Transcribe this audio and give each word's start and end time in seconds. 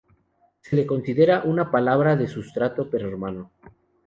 Se 0.61 0.75
la 0.75 0.87
considera 0.87 1.43
una 1.43 1.69
palabra 1.69 2.15
de 2.15 2.27
sustrato 2.27 2.89
prerromano. 2.89 3.51